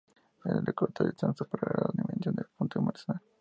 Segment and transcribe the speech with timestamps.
[0.43, 3.21] De lo contrario esta no superará la dimensión del apunte personal.